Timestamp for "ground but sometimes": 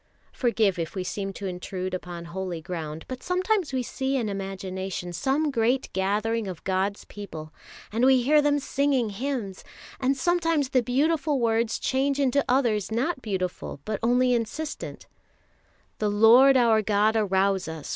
2.59-3.71